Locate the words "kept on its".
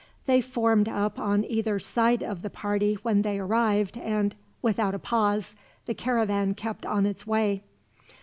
6.55-7.27